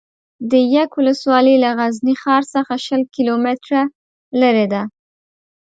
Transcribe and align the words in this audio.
ده 0.49 0.57
یک 0.77 0.89
ولسوالي 0.99 1.55
له 1.63 1.69
غزني 1.79 2.15
ښار 2.21 2.43
څخه 2.53 2.73
شل 2.85 3.01
کیلو 3.13 3.35
متره 3.45 3.81
لري 4.41 4.65
ده 4.73 4.81